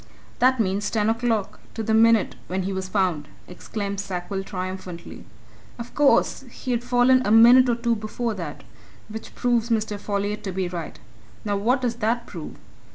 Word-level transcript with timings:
"That 0.39 0.59
means 0.59 0.89
ten 0.89 1.11
o'clock 1.11 1.59
to 1.75 1.83
the 1.83 1.93
minute 1.93 2.35
when 2.47 2.63
he 2.63 2.73
was 2.73 2.87
found!" 2.89 3.27
exclaimed 3.47 3.99
Sackville 3.99 4.43
triumphantly. 4.43 5.25
"Of 5.77 5.93
course, 5.93 6.41
he'd 6.49 6.83
fallen 6.83 7.21
a 7.23 7.29
minute 7.29 7.69
or 7.69 7.75
two 7.75 7.95
before 7.95 8.33
that 8.33 8.63
which 9.09 9.35
proves 9.35 9.69
Mr. 9.69 9.99
Folliot 9.99 10.43
to 10.45 10.51
be 10.51 10.67
right. 10.67 10.97
Now 11.45 11.55
what 11.55 11.81
does 11.83 11.97
that 11.97 12.25
prove? 12.25 12.55